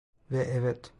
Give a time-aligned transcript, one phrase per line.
[0.31, 0.89] Ve evet.